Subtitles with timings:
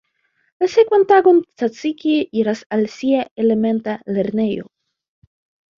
[0.63, 2.15] La sekvan tagon Tsatsiki
[2.45, 4.71] iras al sia elementa lernejo.